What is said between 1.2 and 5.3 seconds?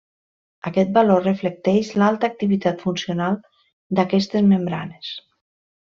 reflecteix l'alta activitat funcional d'aquestes membranes.